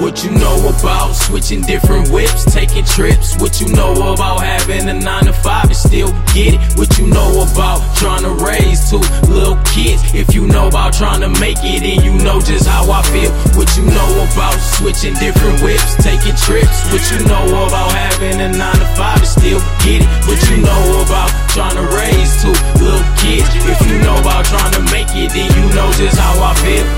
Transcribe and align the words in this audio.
What 0.00 0.24
you 0.24 0.30
know 0.32 0.56
about 0.64 1.12
switching 1.12 1.60
different 1.60 2.08
whips, 2.08 2.48
taking 2.48 2.86
trips? 2.86 3.36
What 3.36 3.60
you 3.60 3.68
know 3.76 3.92
about 3.92 4.40
having 4.40 4.88
a 4.88 4.94
9 4.94 5.24
to 5.26 5.32
5 5.34 5.64
and 5.64 5.76
still 5.76 6.08
get 6.32 6.56
it? 6.56 6.60
What 6.80 6.96
you 6.96 7.06
know 7.06 7.44
about 7.44 7.84
trying 8.00 8.24
to 8.24 8.32
raise 8.40 8.88
two 8.88 9.04
little 9.28 9.60
kids? 9.68 10.00
If 10.16 10.34
you 10.34 10.48
know 10.48 10.68
about 10.68 10.94
trying 10.94 11.20
to 11.20 11.28
make 11.36 11.60
it, 11.60 11.84
and 11.84 12.00
you 12.00 12.16
know 12.24 12.40
just 12.40 12.66
how 12.66 12.88
I 12.90 13.04
feel. 13.12 13.28
What 13.60 13.68
you 13.76 13.84
know 13.84 14.10
about 14.24 14.56
switching 14.56 15.12
different 15.20 15.60
whips, 15.60 16.00
taking 16.00 16.32
trips? 16.32 16.80
What 16.88 17.04
you 17.12 17.20
know 17.28 17.68
about 17.68 17.92
having 17.92 18.40
a 18.40 18.48
9 18.48 18.56
to 18.56 18.88
5 18.96 19.20
and 19.20 19.28
still 19.28 19.60
get 19.84 20.00
it? 20.00 20.08
What 20.24 20.40
you 20.48 20.64
know 20.64 21.04
about 21.04 21.28
trying 21.52 21.76
to 21.76 21.84
raise 21.92 22.40
two 22.40 22.56
little 22.80 23.04
kids? 23.20 23.52
If 23.68 23.84
you 23.84 24.00
know 24.00 24.16
about 24.16 24.48
trying 24.48 24.72
to 24.80 24.82
make 24.88 25.12
it, 25.12 25.28
then 25.36 25.44
you 25.44 25.64
know 25.76 25.92
just 25.92 26.16
how 26.16 26.40
I 26.40 26.56
feel. 26.64 26.88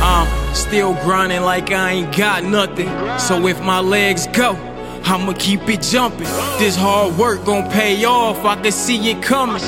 I'm 0.00 0.37
still 0.54 0.94
grinding 1.04 1.42
like 1.42 1.70
I 1.70 1.92
ain't 1.92 2.16
got 2.16 2.44
nothing. 2.44 2.88
So 3.18 3.46
if 3.46 3.60
my 3.62 3.80
legs 3.80 4.26
go, 4.28 4.52
I'ma 5.04 5.32
keep 5.38 5.68
it 5.68 5.82
jumping. 5.82 6.28
This 6.58 6.76
hard 6.76 7.16
work 7.16 7.44
gon' 7.44 7.70
pay 7.70 8.04
off, 8.04 8.44
I 8.44 8.60
can 8.60 8.72
see 8.72 9.10
it 9.10 9.22
coming. 9.22 9.62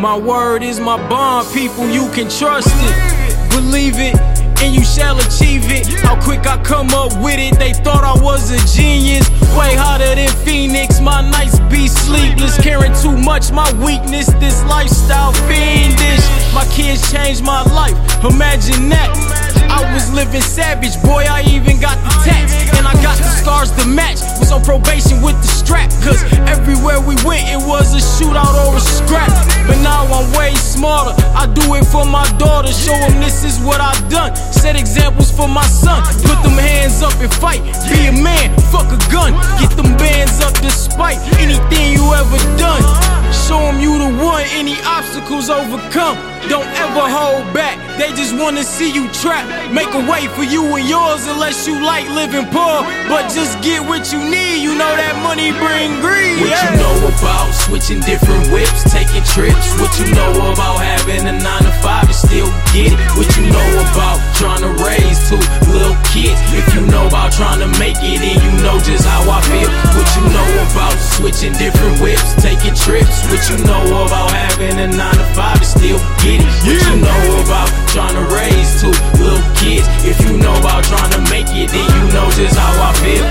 My 0.00 0.18
word 0.18 0.62
is 0.62 0.80
my 0.80 0.96
bond, 1.08 1.46
people, 1.54 1.88
you 1.88 2.10
can 2.12 2.28
trust 2.28 2.68
it. 2.70 3.50
Believe 3.50 3.94
it, 3.98 4.16
and 4.60 4.74
you 4.74 4.82
shall 4.82 5.16
achieve 5.18 5.70
it. 5.70 5.86
How 6.02 6.20
quick 6.20 6.46
I 6.46 6.60
come 6.64 6.88
up 6.90 7.12
with 7.22 7.38
it, 7.38 7.56
they 7.58 7.72
thought 7.72 8.02
I 8.02 8.20
was 8.20 8.50
a 8.50 8.58
genius. 8.76 9.28
Way 9.56 9.76
hotter 9.76 10.16
than 10.16 10.28
Phoenix, 10.44 11.00
my 11.00 11.20
nights 11.30 11.60
be 11.70 11.86
sleepless. 11.86 12.60
Caring 12.60 12.92
too 13.00 13.16
much, 13.16 13.52
my 13.52 13.70
weakness, 13.84 14.26
this 14.40 14.64
lifestyle 14.64 15.32
fiendish. 15.46 16.26
My 16.52 16.66
kids 16.72 17.08
changed 17.12 17.44
my 17.44 17.62
life, 17.62 17.94
imagine 18.24 18.88
that. 18.88 19.43
I 19.74 19.82
was 19.92 20.06
living 20.14 20.40
savage, 20.40 20.94
boy, 21.02 21.26
I 21.26 21.42
even 21.50 21.80
got 21.82 21.98
the 22.06 22.14
tats. 22.22 22.54
And 22.78 22.86
I 22.86 22.94
got 23.02 23.18
the 23.18 23.26
scars 23.26 23.74
to 23.74 23.84
match. 23.90 24.22
Was 24.38 24.52
on 24.54 24.62
probation 24.62 25.18
with 25.18 25.34
the 25.42 25.50
strap, 25.50 25.90
cause 25.98 26.22
everywhere 26.46 27.02
we 27.02 27.18
went, 27.26 27.50
it 27.50 27.58
was 27.58 27.90
a 27.90 27.98
shootout 27.98 28.54
or 28.54 28.78
a 28.78 28.80
scrap. 28.80 29.34
But 29.66 29.82
now 29.82 30.06
I'm 30.06 30.30
way 30.38 30.54
smarter. 30.54 31.10
I 31.34 31.50
do 31.50 31.74
it 31.74 31.82
for 31.90 32.06
my 32.06 32.22
daughter, 32.38 32.70
show 32.70 32.94
them 33.02 33.18
this 33.18 33.42
is 33.42 33.58
what 33.66 33.80
I've 33.80 33.98
done. 34.08 34.36
Set 34.54 34.78
examples 34.78 35.34
for 35.34 35.48
my 35.48 35.66
son. 35.66 36.06
Put 36.22 36.38
them 36.46 36.54
hands 36.54 37.02
up 37.02 37.18
and 37.18 37.34
fight. 37.34 37.58
Be 37.90 38.06
a 38.06 38.14
man, 38.14 38.54
fuck 38.70 38.86
a 38.94 39.00
gun. 39.10 39.34
Get 39.58 39.74
them 39.74 39.90
bands 39.98 40.38
up 40.38 40.54
despite 40.62 41.18
anything 41.42 41.98
you 41.98 42.14
ever 42.14 42.38
done. 42.54 42.82
Show 43.34 43.58
them 43.58 43.82
you 43.82 43.98
the 43.98 44.22
one, 44.22 44.46
any 44.54 44.78
obstacles 44.86 45.50
overcome. 45.50 46.14
Don't 46.48 46.68
ever 46.78 47.04
hold 47.10 47.42
back, 47.52 47.73
they 47.98 48.10
just 48.12 48.34
wanna 48.36 48.64
see 48.64 48.90
you 48.90 49.08
trapped. 49.12 49.48
Make 49.72 49.92
a 49.94 50.02
way 50.10 50.26
for 50.34 50.42
you 50.42 50.62
and 50.74 50.88
yours 50.88 51.26
unless 51.26 51.66
you 51.66 51.80
like 51.82 52.08
living 52.10 52.46
poor. 52.50 52.82
But 53.08 53.30
just 53.30 53.60
get 53.62 53.82
what 53.82 54.12
you 54.12 54.18
need, 54.18 54.62
you 54.62 54.74
know 54.74 54.92
that 54.96 55.14
money 55.22 55.52
bring 55.62 56.00
greed. 56.00 56.40
What 56.42 56.54
you 56.54 56.72
know 56.76 56.96
about 57.08 57.54
switching 57.54 58.00
different 58.00 58.50
whips, 58.50 58.82
taking 58.90 59.22
trips? 59.22 59.66
What 59.78 59.92
you 59.98 60.10
know 60.14 60.32
about 60.52 60.82
having 60.82 61.26
a 61.26 61.34
9 61.34 61.42
to 61.42 61.72
5 61.82 62.04
and 62.04 62.14
still 62.14 62.50
get 62.74 62.92
it? 62.92 62.98
What 63.14 63.30
you 63.36 63.46
know 63.50 63.68
about 63.86 64.18
trying 64.34 64.62
to 64.66 64.72
raise 64.82 65.18
two 65.30 65.40
little 65.70 65.96
kids? 66.10 66.38
If 66.54 66.66
you 66.74 66.82
know 66.90 67.06
about 67.06 67.32
trying 67.32 67.60
to 67.62 67.70
make 67.78 67.98
it, 68.02 68.20
and 68.20 68.38
you 68.42 68.52
know 68.62 68.78
just 68.80 69.06
how 69.06 69.22
I 69.30 69.38
feel. 69.46 69.70
What 69.94 70.08
you 70.18 70.24
know 70.34 70.50
about 70.70 70.96
switching 70.98 71.54
different 71.54 72.00
whips, 72.02 72.34
taking 72.42 72.74
trips? 72.74 73.22
What 73.30 73.42
you 73.50 73.58
know 73.64 74.04
about 74.04 74.30
having 74.30 74.78
a 74.78 74.88
9 74.90 74.98
to 74.98 75.26
5 75.34 75.56
and 75.56 75.66
still 75.66 76.00
get 76.22 76.42
it? 76.42 76.50
What 76.66 76.78
you 76.82 76.96
know 76.98 77.22
about 77.30 77.33
trying 77.94 78.18
to 78.18 78.34
raise 78.34 78.82
two 78.82 78.90
little 79.22 79.38
kids? 79.54 79.86
If 80.02 80.18
you 80.26 80.36
know 80.36 80.52
about 80.58 80.82
trying 80.82 81.12
to 81.12 81.20
make 81.30 81.46
it, 81.54 81.70
then 81.70 81.86
you 81.94 82.04
know 82.12 82.26
just 82.34 82.58
how 82.58 82.74
I 82.74 82.92
feel. 82.98 83.22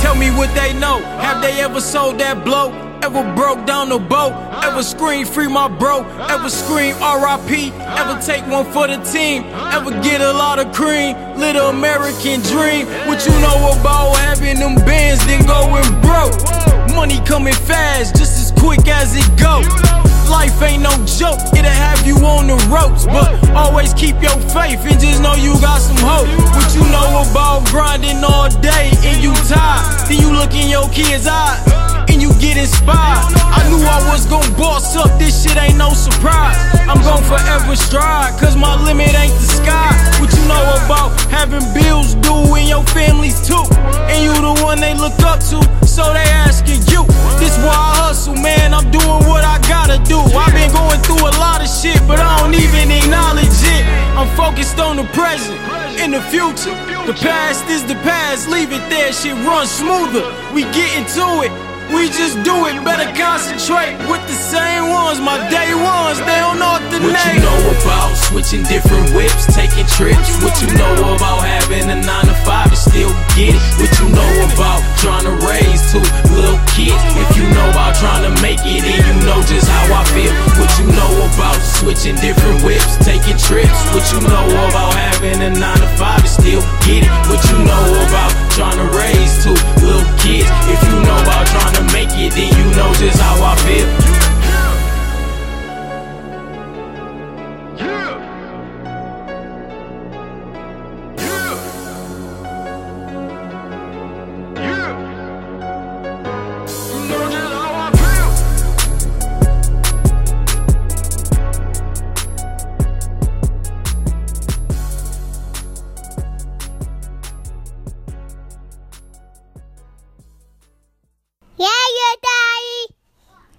Tell 0.00 0.16
me 0.16 0.30
what 0.30 0.48
they 0.54 0.72
know. 0.72 0.98
Have 1.20 1.42
they 1.42 1.60
ever 1.60 1.78
sold 1.78 2.18
that 2.18 2.42
blow? 2.42 2.72
Ever 3.02 3.22
broke 3.34 3.66
down 3.66 3.90
the 3.90 3.98
boat? 3.98 4.32
Ever 4.64 4.82
scream 4.82 5.26
free 5.26 5.46
my 5.46 5.68
bro? 5.68 6.04
Ever 6.30 6.48
scream 6.48 6.94
RIP? 7.04 7.74
Ever 8.00 8.18
take 8.22 8.46
one 8.46 8.64
for 8.72 8.86
the 8.86 8.96
team? 9.12 9.44
Ever 9.76 9.90
get 10.00 10.22
a 10.22 10.32
lot 10.32 10.58
of 10.58 10.72
cream? 10.72 11.14
Little 11.36 11.68
American 11.68 12.40
dream. 12.48 12.86
What 13.06 13.26
you 13.26 13.32
know 13.44 13.76
about 13.78 14.16
having 14.16 14.58
them 14.58 14.76
bands 14.86 15.20
then 15.26 15.44
going 15.44 15.84
broke? 16.00 16.32
Money 16.96 17.20
coming 17.26 17.54
fast, 17.68 18.16
just 18.16 18.40
as 18.40 18.58
quick 18.58 18.88
as 18.88 19.14
it 19.14 19.28
go. 19.36 19.60
Life 20.30 20.62
ain't 20.62 20.82
no 20.82 20.94
joke, 21.04 21.40
it'll 21.52 21.68
have 21.68 22.06
you 22.06 22.16
on 22.24 22.46
the 22.46 22.56
ropes. 22.72 23.04
But 23.04 23.41
always 23.62 23.94
keep 23.94 24.18
your 24.20 24.34
faith 24.50 24.82
and 24.82 24.98
just 24.98 25.22
know 25.22 25.34
you 25.34 25.54
got 25.62 25.78
some 25.78 26.02
hope. 26.02 26.26
What 26.54 26.68
you 26.74 26.82
know 26.90 27.22
about 27.22 27.64
grinding 27.70 28.22
all 28.24 28.50
day 28.58 28.90
and 29.06 29.22
you 29.22 29.32
tired? 29.46 29.86
Then 30.08 30.18
you 30.18 30.30
look 30.34 30.52
in 30.54 30.68
your 30.68 30.88
kids' 30.90 31.26
eyes 31.26 31.62
and 32.10 32.20
you 32.20 32.34
get 32.42 32.58
inspired. 32.58 33.22
I 33.54 33.62
knew 33.70 33.78
I 33.78 34.02
was 34.10 34.26
gonna 34.26 34.50
boss 34.58 34.96
up, 34.96 35.10
this 35.18 35.42
shit 35.42 35.56
ain't 35.56 35.78
no 35.78 35.90
surprise. 35.94 36.58
I'm 36.90 37.00
gon' 37.06 37.22
forever 37.22 37.76
stride, 37.76 38.34
cause 38.40 38.56
my 38.56 38.74
limit 38.82 39.14
ain't 39.14 39.32
the 39.32 39.48
sky. 39.62 39.90
What 40.18 40.30
you 40.34 40.44
know 40.50 40.62
about 40.82 41.14
having 41.30 41.62
bills 41.72 42.14
due 42.18 42.54
and 42.58 42.68
your 42.68 42.84
families 42.90 43.38
too? 43.46 43.62
And 44.10 44.26
you 44.26 44.34
the 44.34 44.54
one 44.62 44.80
they 44.80 44.94
look 44.94 45.16
up 45.22 45.38
to, 45.54 45.62
so 45.86 46.02
they 46.12 46.28
asking 46.46 46.82
you. 46.90 47.06
This 47.38 47.56
why 47.62 47.74
I 47.74 48.10
hustle, 48.10 48.34
man, 48.34 48.74
I'm 48.74 48.90
doing 48.90 49.22
what 49.30 49.44
I 49.46 49.58
gotta 49.70 49.98
do. 50.02 50.18
I've 50.18 50.52
been 50.52 50.70
going 50.74 51.00
through 51.06 51.22
a 51.22 51.32
lot 51.38 51.62
of 51.62 51.70
shit, 51.70 51.98
but 52.06 52.18
I 52.18 52.38
don't. 52.38 52.42
I'm 52.42 52.61
focused 54.62 54.80
on 54.80 54.96
the 54.96 55.04
present, 55.12 55.58
in 56.00 56.10
the 56.10 56.20
future. 56.30 56.74
The 57.06 57.14
past 57.20 57.68
is 57.68 57.84
the 57.84 57.94
past, 58.06 58.48
leave 58.48 58.70
it 58.70 58.84
there, 58.90 59.12
shit 59.12 59.34
runs 59.44 59.70
smoother. 59.70 60.24
We 60.54 60.62
get 60.70 60.90
into 60.96 61.42
it. 61.42 61.52
We 61.92 62.08
just 62.08 62.40
do 62.40 62.56
it, 62.72 62.80
better 62.88 63.04
concentrate 63.12 63.92
with 64.08 64.24
the 64.24 64.32
same 64.32 64.88
ones, 64.88 65.20
my 65.20 65.36
day 65.52 65.76
ones, 65.76 66.16
they 66.24 66.40
don't 66.40 66.56
know 66.56 66.80
what 66.80 66.88
the 66.88 67.04
What 67.04 67.12
name. 67.12 67.36
you 67.36 67.44
know 67.44 67.60
about 67.68 68.16
switching 68.16 68.64
different 68.64 69.12
whips, 69.12 69.44
taking 69.52 69.84
trips? 69.84 70.40
What 70.40 70.56
you 70.64 70.72
know 70.72 70.94
about 71.12 71.44
having 71.44 71.84
a 71.92 72.00
9 72.00 72.06
to 72.32 72.36
5 72.48 72.72
and 72.72 72.78
still 72.80 73.12
get 73.36 73.52
it? 73.52 73.60
What 73.76 73.92
you 74.00 74.08
know 74.08 74.32
about 74.56 74.80
trying 75.04 75.28
to 75.28 75.36
raise 75.44 75.84
two 75.92 76.00
little 76.32 76.56
kids? 76.72 76.96
If 77.28 77.36
you 77.36 77.44
know 77.52 77.68
about 77.68 77.92
trying 78.00 78.24
to 78.24 78.32
make 78.40 78.64
it, 78.64 78.80
and 78.88 78.96
you 79.04 79.14
know 79.28 79.44
just 79.44 79.68
how 79.68 80.00
I 80.00 80.02
feel. 80.16 80.32
What 80.56 80.72
you 80.80 80.88
know 80.96 81.12
about 81.28 81.60
switching 81.60 82.16
different 82.16 82.24
whips, 82.24 82.30
taking 82.32 82.61
trips? 82.61 82.61
What 83.92 84.08
you 84.08 84.20
know 84.24 84.48
about 84.72 84.94
having 84.96 85.42
a 85.42 85.50
9 85.52 85.60
to 85.60 85.88
5 86.00 86.00
and 86.00 86.28
still 86.28 86.64
get 86.88 87.04
it? 87.04 87.12
What 87.28 87.44
you 87.44 87.58
know 87.60 87.84
about 88.08 88.32
trying 88.56 88.80
to 88.80 88.88
raise 88.96 89.44
two 89.44 89.52
little 89.84 90.08
kids? 90.16 90.48
If 90.72 90.80
you 90.88 90.96
know 91.04 91.18
about 91.20 91.44
trying 91.52 91.76
to 91.76 91.84
make 91.92 92.08
it, 92.16 92.32
then 92.32 92.48
you 92.56 92.66
know 92.72 92.88
just 92.96 93.20
how 93.20 93.36
I 93.44 93.51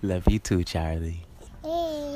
Love 0.03 0.29
you 0.29 0.37
too, 0.37 0.65
Charlie. 0.65 1.25
Hey. 1.63 2.12